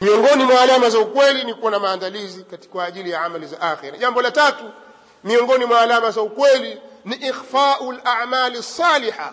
[0.00, 3.98] miongoni mwa alama za ukweli ni kuwa na maandalizi kwa ajili ya amali za akhira.
[3.98, 4.64] Jambo la tatu
[5.24, 9.32] miongoni mwa alama za ukweli ni ikhfau lamali saliha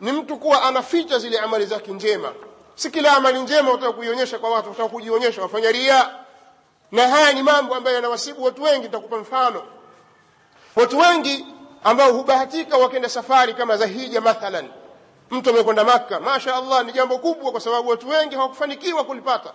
[0.00, 2.32] ni mtu kuwa anaficha zile amali zake njema.
[2.74, 6.10] Si kila amali njema utaka kuionyesha kwa watu utaka kujionyesha wafanya ria.
[6.92, 9.62] Na haya ni mambo ambayo yanawasibu watu wengi nitakupa mfano.
[10.76, 11.46] Watu wengi
[11.84, 14.68] ambao hubahatika wakenda safari kama za hija mathalan.
[15.30, 19.52] Mtu amekwenda makka masha allah ni jambo kubwa kwa sababu watu wengi hawakufanikiwa kulipata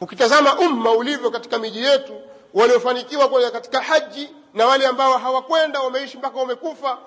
[0.00, 2.20] ukitazama umma ulivyo katika miji yetu
[2.54, 6.98] waliofanikiwa kwenda katika haji na wale ambao hawakwenda wameishi mpaka wamekufa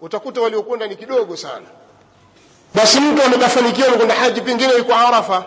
[0.00, 1.66] utakuta waliokwenda ni kidogo sana.
[2.74, 5.44] Basi mtu amekafanikiwa kwenda haji pengine yuko arafa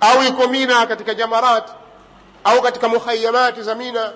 [0.00, 1.68] au yuko mina katika jamarat
[2.44, 4.12] au katika mukhayamati za mina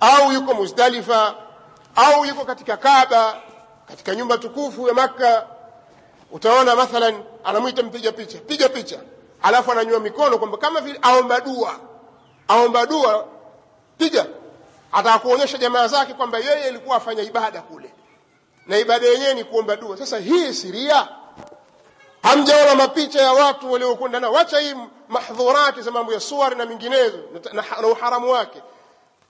[0.00, 1.34] au yuko muzdalifa
[1.96, 3.36] au yuko katika kaba
[3.88, 5.46] katika nyumba tukufu ya makka
[6.32, 8.98] utaona mathalan anamwita mpiga picha piga picha
[9.44, 11.76] alafu ananyua mikono kwamba kama vile aomba dua.
[12.48, 13.26] Aomba dua
[13.98, 14.26] piga
[14.92, 17.90] ataka jamaa zake kwamba yeye alikuwa afanya ibada kule.
[18.66, 19.96] Na ibada yenyewe ni kuomba dua.
[19.96, 21.08] Sasa hii siria.
[22.22, 24.32] Hamjaona mapicha ya watu waliokwenda nao.
[24.32, 24.74] Wacha hii
[25.08, 28.62] mahdhurati za mambo ya suari na minginezo na, na, na uharamu wake.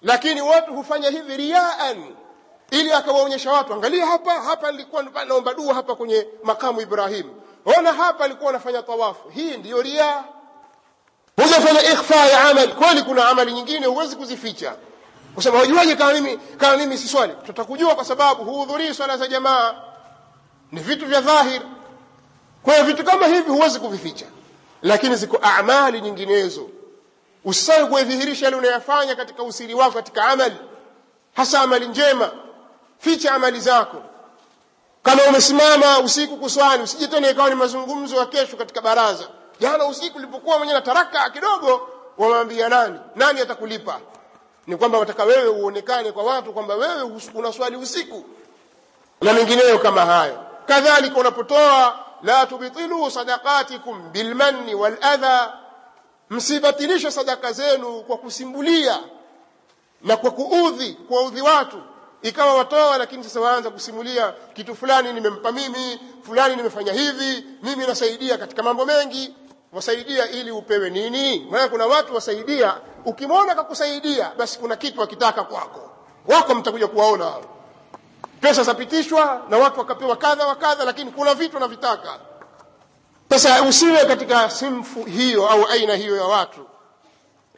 [0.03, 2.15] Lakini watu hufanya hivi riaan.
[2.71, 7.31] Ili akawaonyesha watu angalia hapa hapa nilikuwa naomba dua hapa kwenye makamu ibrahim
[7.79, 9.29] ona hapa alikuwa anafanya tawafu.
[9.29, 10.25] Hii ndiyo ria.
[11.37, 12.73] Hujafanya ikhfa ya amali.
[12.73, 14.77] Kweli kuna amali nyingine huwezi kuzificha.
[15.35, 17.33] Kusema wajuaje kama mimi kama mimi si swali?
[17.47, 19.75] Tutakujua kwa sababu huhudhurii swala za jamaa.
[20.73, 21.63] Ni vitu vya dhahir.
[22.63, 24.27] Kwa vitu kama hivi huwezi kuvificha.
[24.83, 26.69] Lakini ziko amali nyinginezo.
[27.45, 30.57] Usisahau kuidhihirisha yale unayafanya katika usiri wako katika amali.
[31.37, 32.31] Hasa amali njema.
[32.99, 34.03] Ficha amali zako
[35.05, 39.29] kama umesimama usiku kuswali usije tena ikawa ni mazungumzo ya kesho katika baraza.
[39.61, 41.89] Jana usiku ulipokuwa mwenye na taraka kidogo
[42.19, 43.01] wamwambia nani?
[43.15, 44.01] Nani atakulipa?
[44.67, 47.03] Ni kwamba wataka wewe uonekane kwa watu kwamba wewe
[47.35, 48.25] unaswali usiku.
[49.21, 50.39] Na mengineyo kama hayo.
[50.67, 55.53] Kadhalika unapotoa la tubtilu sadaqatikum bilmanni waladha.
[56.31, 58.99] Msibatilishe sadaka zenu kwa kusimbulia
[60.03, 61.83] na kwa kuudhi kuwaudhi watu
[62.25, 68.39] ikawa watoa lakini sasa waanza kusimulia kitu fulani nimempa mimi fulani nimefanya hivi mimi nasaidia
[68.39, 69.35] katika mambo mengi.
[69.73, 71.47] Wasaidia ili upewe nini?
[71.51, 72.75] Maana kuna watu wasaidia.
[73.05, 75.91] Ukimwona kakusaidia basi kuna kitu akitaka kwako.
[76.27, 77.45] Wako mtakuja kuwaona hao.
[78.41, 82.19] Pesa zapitishwa na watu wakapewa kadha wa kadha lakini kuna vitu wanavitaka.
[83.31, 86.67] Sasa usiwe katika simfu hiyo au aina hiyo ya watu.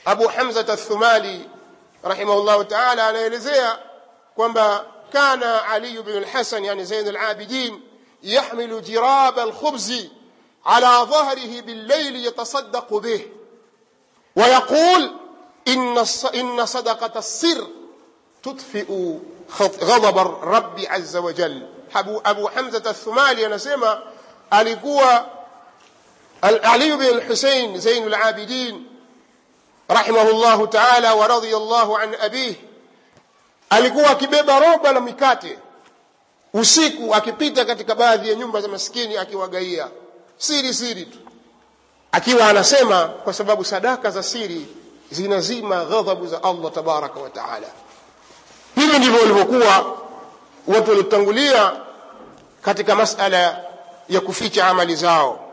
[0.04, 1.50] Abu hamza athumali
[2.04, 3.78] rahimahullahu taala anaelezea
[4.35, 7.81] kwamba kana ali bn lhasan yani zain alabidin
[8.23, 10.09] yahmilu jiraba alkhubzi
[10.65, 13.25] على ظهره بالليل يتصدق به
[14.35, 15.11] ويقول
[15.67, 17.67] إن إن صدقة السر
[18.43, 19.17] تطفئ
[19.61, 24.01] غضب الرب عز وجل أبو, أبو حمزة الثمالي anasema
[24.51, 25.25] alikuwa
[26.43, 28.87] علي بن الحسين زين العابدين
[29.91, 32.53] رحمه الله تعالى ورضي الله عن أبيه
[33.70, 35.58] alikuwa akibeba roba la mikate.
[36.54, 39.88] Usiku akipita katika baadhi ya nyumba za maskini akiwagaia.
[40.38, 41.18] Siri siri tu.
[42.12, 44.66] Akiwa anasema kwa sababu sadaka za siri
[45.10, 47.66] zinazima ghadhabu za Allah tabaraka wa taala.
[48.74, 49.96] Hivi ndivyo walivyokuwa
[50.66, 51.72] watu walitangulia
[52.62, 53.64] katika masala
[54.08, 55.45] ya kuficha amali zao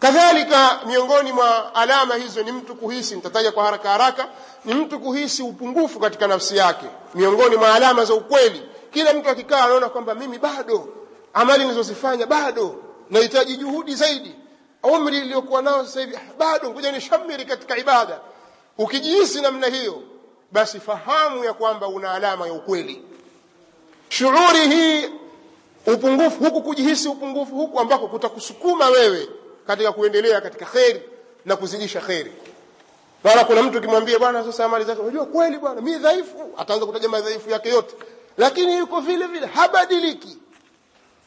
[0.00, 4.28] kadhalika miongoni mwa alama hizo ni mtu kuhisi nitataja kwa haraka haraka
[4.64, 6.86] ni mtu kuhisi upungufu katika nafsi yake.
[7.14, 8.62] Miongoni mwa alama za ukweli
[8.92, 10.88] kila mtu akikaa anaona kwamba mimi bado
[11.34, 12.74] amali nilizozifanya bado
[13.10, 14.34] nahitaji juhudi zaidi.
[14.82, 18.20] Umri iliyokuwa nao sasa hivi bado ngoja nishamiri katika ibada.
[18.78, 20.02] Ukijihisi namna hiyo
[20.52, 23.02] basi fahamu ya kwamba una alama ya ukweli.
[24.08, 25.10] Shughuri hii
[25.86, 29.28] upungufu huku kujihisi upungufu huku ambako kutakusukuma wewe
[29.66, 31.02] katika kuendelea katika kheri
[31.44, 32.32] na kuzidisha kheri.
[33.24, 36.50] Bwana kuna mtu kimwambia bwana sasa amali unajua kweli bwana mi dhaifu.
[36.56, 37.94] Ataanza kutaja madhaifu yake yote.
[38.38, 40.38] Lakini yuko vile vile habadiliki.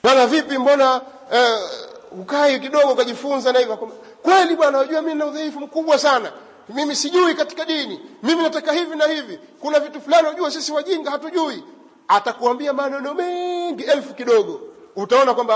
[0.03, 3.77] Bwana vipi mbona uh, ukai kidogo ukajifunza na hivyo?
[4.23, 6.31] Kweli bwana unajua mimi na udhaifu mkubwa sana.
[6.69, 8.01] Mimi sijui katika dini.
[8.23, 9.39] Mimi nataka hivi na hivi.
[9.59, 11.63] Kuna vitu fulani unajua sisi wajinga hatujui.
[12.07, 14.61] Atakuambia maneno mengi elfu kidogo.
[14.95, 15.55] Utaona kwamba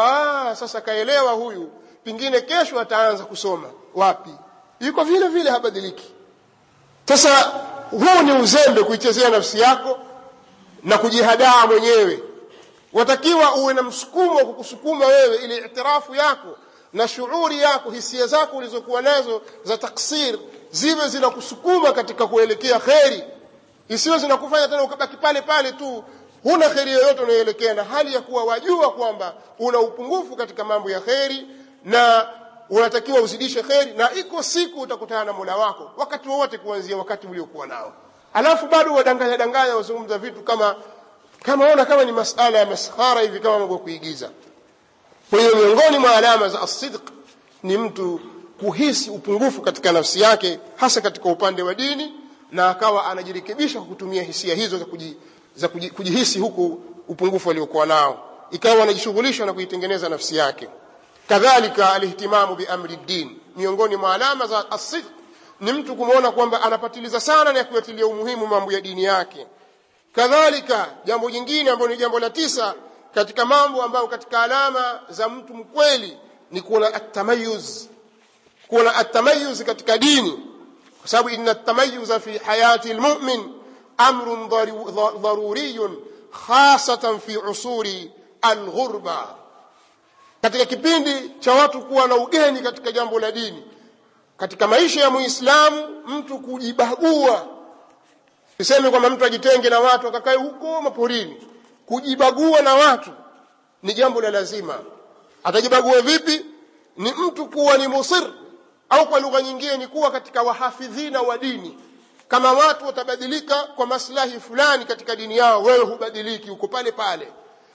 [0.49, 1.69] ah, sasa kaelewa huyu
[2.03, 3.67] pengine kesho ataanza kusoma.
[3.95, 4.29] Wapi?
[4.79, 6.11] Yuko vile vile habadiliki.
[7.07, 7.51] Sasa
[7.91, 9.99] huu ni uzembe kuichezea nafsi yako
[10.83, 12.23] na kujihadaa mwenyewe.
[12.93, 16.57] Watakiwa uwe na msukumo wa kukusukuma wewe ili itirafu yako
[16.93, 20.39] na shuuri yako hisia zako ulizokuwa nazo za taksir
[20.71, 23.23] ziwe zinakusukuma katika kuelekea kheri.
[23.89, 26.03] Isiwe zinakufanya tena ukabaki pale pale tu
[26.43, 30.99] huna kheri yoyote unayoelekea na hali ya kuwa wajua kwamba una upungufu katika mambo ya
[31.01, 31.47] kheri
[31.85, 32.27] na
[32.69, 37.67] unatakiwa uzidishe kheri na iko siku utakutana na mola wako wakati wowote kuanzia wakati uliokuwa
[37.67, 37.93] nao.
[38.33, 40.75] Alafu bado wadanganya danganya wazungumza vitu kama
[41.43, 44.29] kama ona kama ni masala ya maskhara hivi kama mambo kuigiza.
[45.29, 47.01] Kwa hiyo miongoni mwa alama za asidq
[47.63, 48.19] ni mtu
[48.59, 52.13] kuhisi upungufu katika nafsi yake hasa katika upande wa dini
[52.51, 55.17] na akawa anajirekebisha kwa kutumia hisia hizo za, kuji,
[55.55, 58.29] za kuji, kujihisi huku upungufu aliokuwa nao.
[58.51, 60.69] Ikawa anajishughulisha na kuitengeneza nafsi yake
[61.29, 65.05] kadhalika alihtimamu biamri ddin miongoni mwa alama za asidq
[65.59, 69.47] ni mtu kumwona kwamba anapatiliza sana na kuyatilia umuhimu mambo ya dini yake.
[70.15, 72.73] Kadhalika jambo jingine ambalo ni jambo la tisa
[73.13, 76.17] katika mambo ambayo katika alama za mtu mkweli
[76.51, 77.85] ni kuona atamayuz
[78.67, 80.39] kuona atamayuz katika dini.
[80.99, 83.53] Kwa sababu inna atamayuza fi hayati lmumin
[83.97, 84.49] amrun
[85.21, 85.97] dharuriyun
[86.47, 88.11] khasatan fi usuri
[88.41, 89.35] alghurba
[90.43, 93.63] katika kipindi cha watu kuwa na ugeni katika jambo la dini.
[94.37, 97.47] Katika maisha ya muislamu mtu kujibagua.
[98.57, 101.47] Sisemi kwamba mtu ajitenge na watu akakae huko maporini.
[101.85, 103.09] Kujibagua na watu
[103.83, 104.79] ni jambo la lazima.
[105.43, 106.45] Atajibagua vipi?
[106.97, 108.33] Ni mtu kuwa ni musir
[108.89, 111.77] au kwa lugha nyingine ni kuwa katika wahafidhina wa dini.
[112.27, 117.31] Kama watu watabadilika kwa maslahi fulani katika dini yao wewe hubadiliki uko pale pale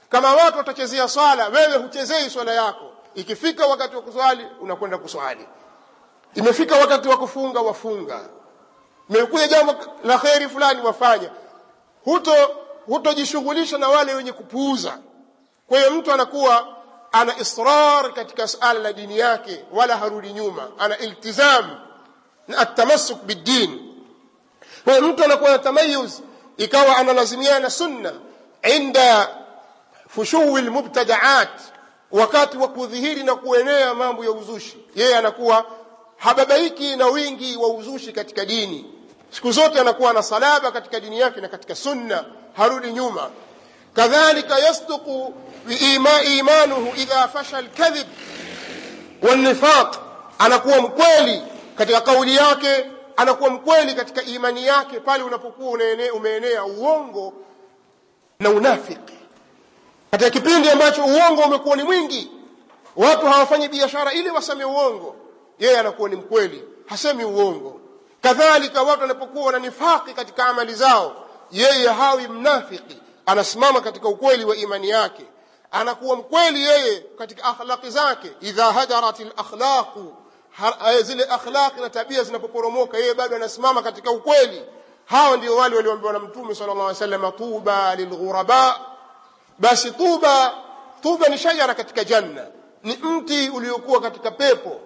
[0.08, 2.84] kama watu watachezea swala wewe huchezei swala yako.
[3.14, 5.46] Ikifika wakati wa kuswali unakwenda kuswali.
[6.34, 8.20] Imefika wakati wa kufunga wafunga.
[9.10, 9.74] Imekuja jambo
[10.04, 11.30] la kheri fulani wafanya
[12.04, 12.34] huto
[12.86, 14.98] hutojishughulisha na wale wenye kupuuza.
[15.68, 16.66] Kwa hiyo mtu anakuwa
[17.12, 20.68] ana israr katika suala la dini yake wala harudi nyuma.
[20.78, 21.70] Ana iltizam
[22.48, 23.94] na atamasuk biddin.
[24.84, 26.20] Kwa mtu anakuwa na tamayuz
[26.56, 28.12] ikawa analazimiana sunna
[28.62, 29.37] inda
[30.08, 31.60] fushuwi lmubtadaat
[32.10, 34.76] wakati wa kudhihiri na kuenea mambo ya uzushi.
[34.94, 35.66] Yeye anakuwa
[36.16, 38.94] hababaiki na wingi wa uzushi katika dini.
[39.30, 42.24] Siku zote anakuwa na salaba katika dini yake na katika sunna
[42.56, 43.30] harudi nyuma.
[43.94, 45.34] Kadhalika yasduqu
[46.38, 48.06] imanuhu idha fasha lkadhib
[49.22, 49.96] wanifaq
[50.38, 51.42] anakuwa mkweli
[51.76, 55.78] katika kauli yake anakuwa mkweli katika imani yake pale unapokuwa
[56.14, 57.32] umeenea uongo
[58.40, 59.14] na unafiki
[60.10, 62.30] katika kipindi ambacho uongo umekuwa ni mwingi
[62.96, 65.16] watu hawafanyi biashara ili waseme uongo.
[65.58, 67.80] Yeye anakuwa ni mkweli hasemi uongo.
[68.22, 71.16] Kadhalika watu wanapokuwa na nifaki katika amali zao
[71.50, 75.24] yeye hawi mnafiki anasimama katika ukweli wa imani yake.
[75.70, 78.30] Anakuwa mkweli yeye katika akhlaqi zake.
[78.40, 80.14] Idha hadarat alakhlaqu
[81.02, 84.62] zile akhlaqi na tabia zinapoporomoka yeye bado anasimama katika ukweli.
[85.04, 88.80] Hawa ndio wale walioambiwa na mtume sallallahu alaihi wasallam tuba lilghuraba
[89.58, 90.54] basi tuba
[91.02, 92.46] tuba ni shajara katika janna.
[92.84, 94.80] Ni mti uliokuwa katika pepo.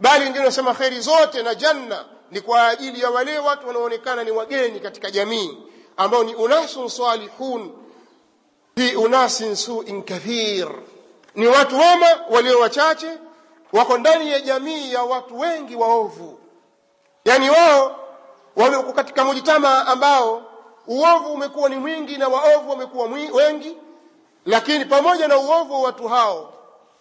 [0.00, 4.30] Bali ndio nasema kheri zote na janna ni kwa ajili ya wale watu wanaoonekana ni
[4.30, 5.58] wageni katika jamii
[5.96, 7.72] ambao ni unasun salihun
[8.76, 10.68] fi unasin suin kathir.
[11.34, 13.10] Ni watu wema walio wachache
[13.72, 16.38] wako ndani ya jamii ya watu wengi waovu.
[17.24, 17.96] Yani wao
[18.56, 20.42] wameko katika mujitama ambao
[20.86, 23.76] uovu umekuwa ni mwingi na waovu wamekuwa wengi
[24.48, 26.52] lakini pamoja na uovu wa watu hao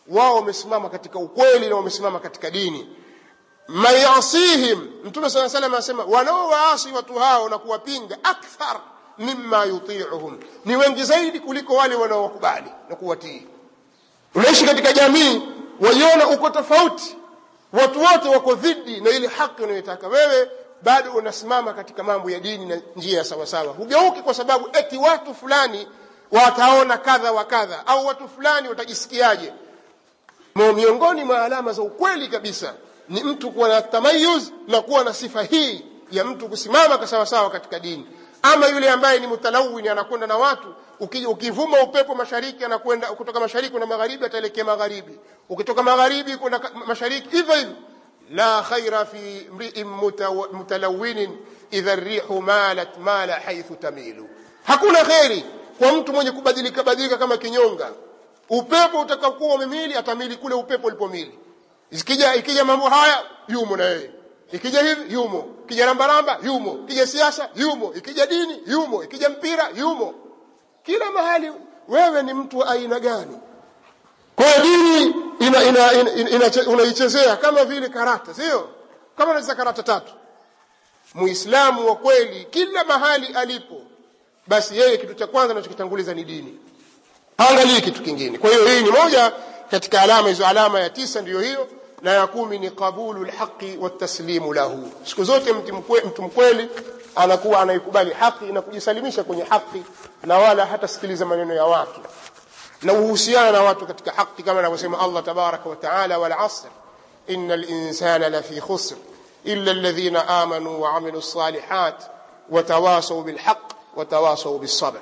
[0.08, 2.90] wao wamesimama katika ukweli na wamesimama katika dini.
[3.68, 8.80] Mayasihim mtume saa salam anasema wanaowaasi watu hao na kuwapinga akthar
[9.18, 10.40] mima yutiuhum.
[10.66, 13.48] Ni wengi zaidi kuliko wale wanaowakubali na kuwatii.
[14.36, 15.42] Unaishi katika jamii
[15.80, 17.18] waiona uko tofauti.
[17.74, 20.08] Watu wote wako dhidi na ile haki unayotaka.
[20.08, 20.52] Wewe
[20.82, 23.74] bado unasimama katika mambo ya dini na njia ya sawasawa.
[23.74, 25.88] Hugeuki kwa sababu eti watu fulani
[26.32, 29.54] wataona kadha wa kadha au watu fulani watajisikiaje?
[30.56, 32.74] Miongoni mwa alama za ukweli kabisa
[33.10, 37.50] ni mtu kuwa na tamayuz na kuwa na sifa hii ya mtu kusimama kwa sawasawa
[37.50, 38.08] katika dini.
[38.42, 40.76] Ama yule ambaye ni mutalawini anakwenda na watu
[41.28, 45.20] ukivuma upepo mashariki anakwenda kutoka mashariki na magharibi ataelekea magharibi.
[45.50, 47.74] Ukitoka magharibi kwenda mashariki hivyo hivyo.
[48.32, 49.88] La khaira fi mriin
[50.54, 51.38] mutalawinin
[51.72, 54.30] idha rihu malat mala haithu tamilu.
[54.64, 55.46] Hakuna kheri
[55.80, 57.92] kwa mtu mwenye kubadilika badilika kama kinyonga
[58.50, 61.40] upepo utakakuwa umemili atamili kule upepo ulipomili.
[61.92, 64.12] Ikija ikija mambo haya yumo na yeye.
[64.52, 65.46] Ikija hivi yumo.
[65.66, 66.80] Ikija rambaramba yumo.
[66.84, 67.94] Ikija siasa yumo.
[67.96, 69.04] Ikija dini yumo.
[69.04, 70.14] Ikija mpira yumo.
[70.84, 71.52] Kila mahali
[71.88, 73.38] wewe ni mtu aina gani?
[74.36, 78.70] Kwa dini ina, ina, ina, ina, unaichezea kama vile karata sio?
[79.18, 80.14] Kama unacheza karata tatu.
[81.14, 83.82] Muislamu wa kweli kila mahali alipo
[84.48, 86.58] basi yeye kitu cha kwanza anachokitanguliza ni dini.
[87.38, 88.38] Haangalii kitu kingine.
[88.38, 89.32] Kwa hiyo hii ni moja
[89.72, 90.48] katika alama hizo.
[90.48, 91.68] Alama ya tisa ndiyo hiyo
[92.02, 94.92] na ya kumi ni qabulu lhaqi wataslimu lahu.
[95.04, 95.54] Siku zote
[96.06, 96.70] mtu mkweli
[97.16, 99.84] anakuwa anaikubali haki na kujisalimisha kwenye haki
[100.24, 102.00] na wala hatasikiliza maneno ya watu.
[102.82, 106.68] Na uhusiana na watu katika haki kama anavyosema Allah tabaraka wataala wal asr
[107.28, 108.96] innal insana lafi khusr
[109.44, 112.02] illa alladhina amanu wa amilu salihat
[112.50, 113.22] watawasaw
[114.06, 115.00] bil bisabr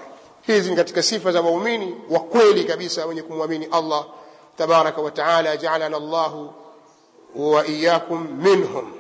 [0.48, 4.06] hizi ni katika sifa za waumini wa kweli kabisa wenye kumwamini Allah
[4.58, 5.58] tabaraka wa taala.
[5.58, 6.54] Ja'alana Allahu
[7.36, 8.94] wa iyyakum minhum.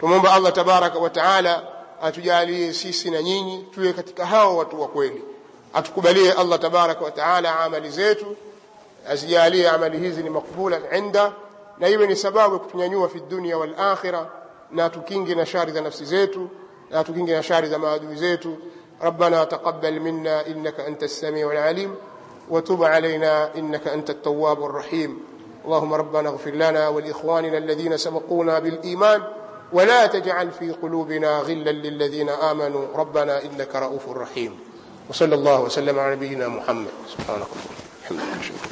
[0.00, 1.62] Tumomba Allah tabaraka wa taala
[2.02, 5.22] atujalie sisi na nyinyi tuwe katika hao watu wa kweli.
[5.74, 8.36] Atukubalie Allah tabaraka wa taala amali zetu
[9.08, 11.32] azijalie amali hizi ni makbula inda
[11.78, 14.26] na iwe ni sababu ya kutunyanyua fi dunia wal akhirah
[14.70, 16.48] na tukinge na shari za nafsi zetu
[16.90, 18.56] na tukinge na shari za maadui zetu
[19.02, 21.94] ربنا تقبل منا إنك أنت السميع العليم
[22.50, 25.18] وتب علينا إنك أنت التواب الرحيم.
[25.64, 29.22] اللهم ربنا اغفر لنا ولإخواننا الذين سبقونا بالإيمان
[29.72, 32.86] ولا تجعل في قلوبنا غلا للذين آمنوا.
[32.96, 34.58] ربنا إنك رؤوف رحيم.
[35.10, 36.92] وصلى الله وسلم على نبينا محمد.
[37.08, 37.76] سبحانك اللهم
[38.10, 38.69] وبحمدك.